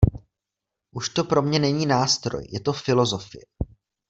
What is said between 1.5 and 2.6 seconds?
není nástroj, je